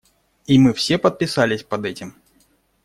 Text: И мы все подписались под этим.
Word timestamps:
И 0.47 0.57
мы 0.57 0.73
все 0.73 0.97
подписались 0.97 1.61
под 1.61 1.85
этим. 1.85 2.15